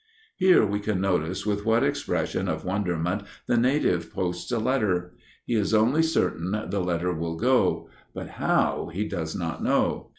[0.35, 5.13] Here we can notice with what expression of wonderment the native posts a letter.
[5.45, 10.09] He is only certain the letter will go, but how, he does not know.